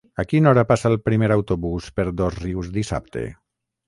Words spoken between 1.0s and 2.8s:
primer autobús per Dosrius